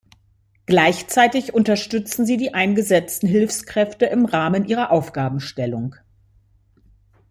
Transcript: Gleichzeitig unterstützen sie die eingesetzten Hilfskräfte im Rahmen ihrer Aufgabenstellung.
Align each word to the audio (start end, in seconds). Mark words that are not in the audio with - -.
Gleichzeitig 0.65 1.53
unterstützen 1.53 2.25
sie 2.25 2.35
die 2.37 2.55
eingesetzten 2.55 3.27
Hilfskräfte 3.27 4.07
im 4.07 4.25
Rahmen 4.25 4.65
ihrer 4.65 4.89
Aufgabenstellung. 4.89 5.93